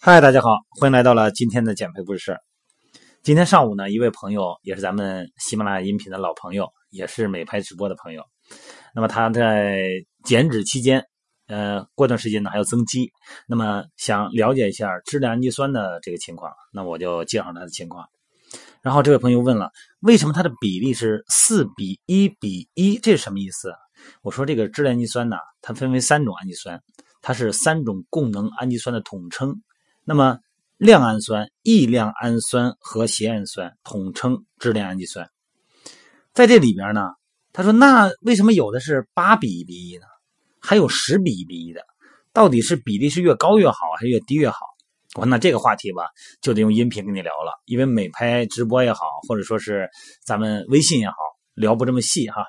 [0.00, 0.48] 嗨，大家好，
[0.80, 2.36] 欢迎来到了今天的减肥故事。
[3.22, 8.24] 今天上午呢，一位朋友也是咱们喜马拉雅音频的老朋友，也是美拍直播的朋友。
[8.92, 9.88] 那么他在
[10.24, 11.06] 减脂期间，
[11.46, 13.12] 呃，过段时间呢还要增肌，
[13.46, 18.04] 那么想了解一下支链氨基酸的这个情况，那我就介绍他的情况。
[18.82, 19.70] 然后这位朋友问了，
[20.00, 22.98] 为什么它的比例是四比一比一？
[22.98, 23.72] 这是什么意思？
[24.22, 26.80] 我说这个支链氨基酸呢，它分为三种氨基酸，
[27.20, 29.60] 它是三种功能氨基酸的统称。
[30.04, 30.38] 那么
[30.76, 35.28] 亮氨酸、异亮氨酸和缬氨酸统称支链氨基酸。
[36.32, 37.10] 在这里边呢，
[37.52, 40.06] 他说那为什么有的是八比一比一呢？
[40.60, 41.82] 还有十比一比一的？
[42.32, 44.58] 到底是比例是越高越好，还是越低越好？
[45.14, 46.04] 我那这个话题吧，
[46.40, 49.88] 就得用音频跟你聊了，因为美拍直播也好，或者说是
[50.24, 51.14] 咱们微信也好，
[51.54, 52.44] 聊不这么细哈。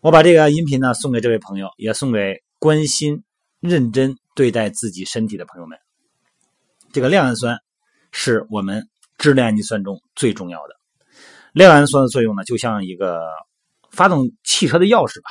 [0.00, 3.22] 我把这个音频呢送给这位朋友，也送给关心、
[3.60, 5.78] 认真对待自己身体的朋友们。
[6.92, 7.58] 这个亮氨酸
[8.10, 10.74] 是我们支链氨基酸中最重要的。
[11.52, 13.20] 亮氨酸的作用呢，就像一个
[13.90, 15.30] 发动汽车的钥匙吧，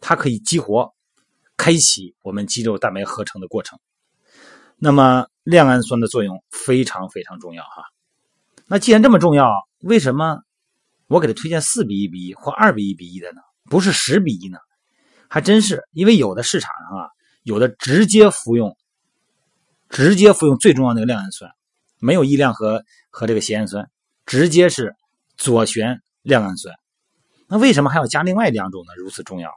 [0.00, 0.94] 它可以激活、
[1.56, 3.78] 开启我们肌肉蛋白合成的过程。
[4.78, 7.82] 那么亮氨酸的作用非常非常重要哈。
[8.66, 10.40] 那既然这么重要，为什么
[11.06, 13.40] 我给他推荐四比一比一或二比一比一的呢？
[13.70, 14.58] 不是十比一呢？
[15.28, 17.08] 还真是，因为有的市场上啊，
[17.42, 18.76] 有的直接服用，
[19.88, 21.50] 直接服用最重要那个亮氨酸，
[21.98, 23.90] 没有异亮和和这个缬氨酸，
[24.26, 24.94] 直接是
[25.36, 26.74] 左旋亮氨酸。
[27.48, 28.92] 那为什么还要加另外两种呢？
[28.98, 29.52] 如此重要？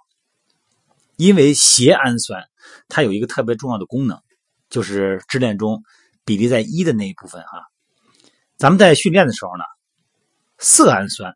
[1.18, 2.46] 因为缬氨酸
[2.88, 4.22] 它有一个特别重要的功能。
[4.70, 5.82] 就是支链中
[6.26, 7.64] 比例在一的那一部分哈，
[8.58, 9.64] 咱们在训练的时候呢，
[10.60, 11.34] 色氨酸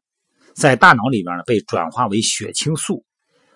[0.54, 3.04] 在大脑里边呢被转化为血清素，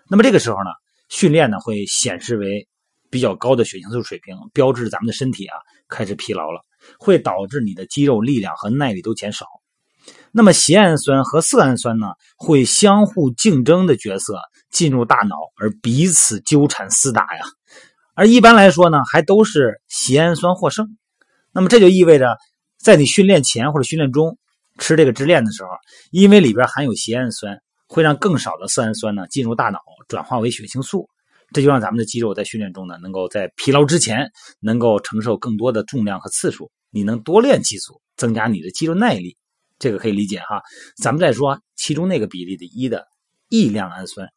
[0.10, 0.72] 那么这个时候呢，
[1.10, 2.68] 训练呢会显示为
[3.10, 5.58] 比较高的血清素水平，标志咱们的身体啊
[5.88, 6.66] 开始疲劳了，
[6.98, 9.46] 会导致你的肌肉力量和耐力都减少。
[10.32, 12.08] 那么缬氨酸和色氨酸呢
[12.38, 14.40] 会相互竞争的角色
[14.72, 17.44] 进入大脑，而彼此纠缠厮打呀。
[18.18, 20.98] 而一般来说呢，还都是缬氨酸获胜。
[21.52, 22.36] 那么这就意味着，
[22.80, 24.40] 在你训练前或者训练中
[24.80, 25.70] 吃这个支链的时候，
[26.10, 31.08] 因为里边含有缬氨酸，会让更少的色氨酸呢进入大脑，转化为血清素。
[31.54, 36.72] 这就让咱们的肌肉在训练中呢，能够在疲劳之前能够承受更多的重量和次数。
[36.90, 39.38] 你能多练几组，增加你的肌肉耐力，
[39.78, 40.64] 这个可以理解哈。
[41.00, 43.06] 咱们再说其中那个比例的一的
[43.48, 44.28] 异亮氨酸。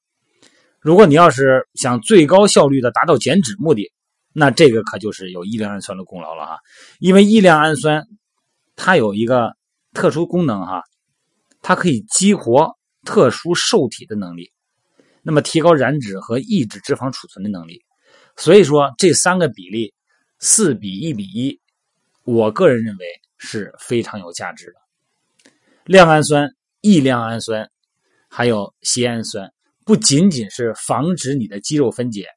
[0.80, 3.92] 如果你要是想最高效率的达到减脂目的，
[4.32, 6.58] 那这个可就是有异亮氨酸的功劳了哈。
[6.98, 8.06] 因为异亮氨酸
[8.76, 9.54] 它有一个
[9.92, 10.82] 特殊功能哈，
[11.60, 14.52] 它可以激活特殊受体的能力，
[15.22, 17.84] 那么提高燃脂和抑制脂肪储存的能力。
[18.36, 19.92] 所以说这三个比例
[20.38, 21.60] 四比一比一，
[22.24, 25.52] 我个人认为是非常有价值的。
[25.84, 26.48] 亮氨酸、
[26.80, 27.70] 异亮氨酸
[28.30, 29.52] 还有缬氨酸。
[29.90, 32.28] 不仅仅是防止你的肌肉分解，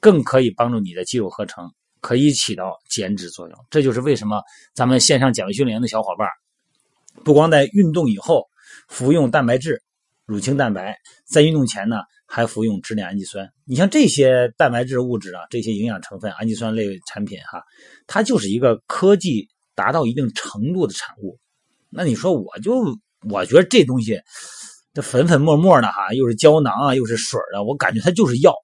[0.00, 3.58] 更可以帮助你的肌肉合成，可以起到减脂作用。
[3.70, 4.42] 这就是为什么
[4.74, 6.28] 咱们线上减肥训练营的小伙伴，
[7.24, 8.44] 不光在运动以后
[8.86, 9.82] 服用蛋白质、
[10.26, 13.50] 乳清蛋白，在运动前呢还服用支链氨基酸。
[13.64, 17.62] 你像这些蛋白质物质啊，这些营养成分、氨基酸类产品哈，
[18.06, 21.38] 它就是一个科技达到一定程度的产物。
[21.88, 22.74] 那你说，我就
[23.26, 24.20] 我觉得这东西。
[24.94, 28.54] 这粉粉末末的哈，又是胶囊啊，又是水的，我感觉它就是药。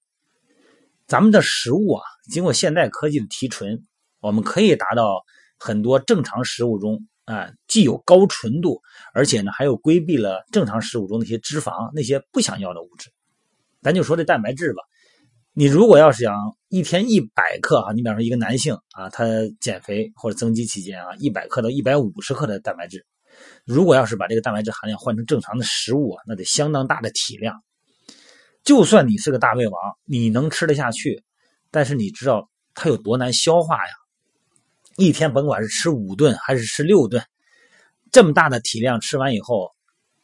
[1.06, 3.82] 咱们的食物啊，经过现代科技的提纯，
[4.20, 5.24] 我们可以达到
[5.58, 8.82] 很多正常食物中啊，既有高纯度，
[9.14, 13.10] 而且呢，还有规避了正常食物中那些脂肪、那些不想要的物质。
[13.80, 14.82] 咱就说这蛋白质吧，
[15.54, 16.34] 你如果要是想
[16.68, 19.24] 一天一百克哈，你比方说一个男性啊，他
[19.60, 23.06] 减肥或者增肌期间啊，一百克到一百五十克的蛋白质。
[23.64, 27.62] 如果要是把这个蛋白质含量换成正常的食物啊，那得相当大的体量。
[28.64, 31.22] 就算你是个大胃王，你能吃得下去，
[31.70, 33.92] 但是你知道它有多难消化呀？
[34.96, 37.24] 一天甭管是吃五顿还是吃六顿，
[38.10, 39.70] 这么大的体量吃完以后，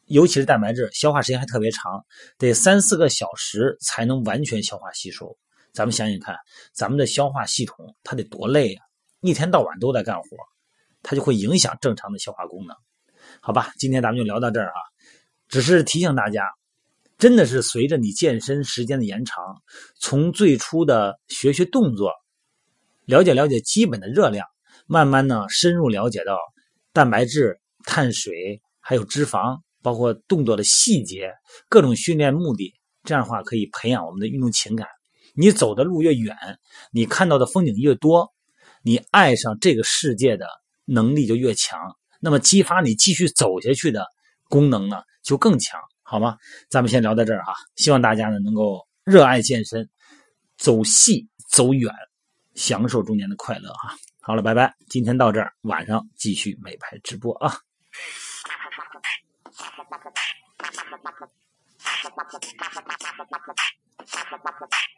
[0.06, 2.04] 尤其是蛋白质，消化时间还特别长，
[2.38, 5.36] 得三四个小时才能完全消化吸收。
[5.72, 6.36] 咱们想想看，
[6.72, 8.82] 咱们的消化系统它得多累呀！
[9.20, 10.28] 一天到晚都在干活，
[11.02, 12.76] 它就会影响正常的消化功能。
[13.46, 14.80] 好吧，今天咱们就聊到这儿啊。
[15.48, 16.48] 只是提醒大家，
[17.18, 19.60] 真的是随着你健身时间的延长，
[20.00, 22.10] 从最初的学学动作，
[23.04, 24.46] 了解了解基本的热量，
[24.86, 26.38] 慢慢呢深入了解到
[26.94, 31.34] 蛋白质、碳水，还有脂肪，包括动作的细节，
[31.68, 32.72] 各种训练目的。
[33.02, 34.88] 这样的话可以培养我们的运动情感。
[35.34, 36.34] 你走的路越远，
[36.92, 38.32] 你看到的风景越多，
[38.82, 40.46] 你爱上这个世界的
[40.86, 41.78] 能力就越强。
[42.24, 44.06] 那么激发你继续走下去的
[44.48, 46.38] 功能呢就更强，好吗？
[46.70, 49.86] 咱们先聊到这儿哈，希望大家呢能够热爱健身，
[50.56, 51.92] 走细走远，
[52.54, 53.94] 享受中年的快乐哈。
[54.22, 57.58] 好了，拜拜，今天到这儿，晚上继续美拍直播啊。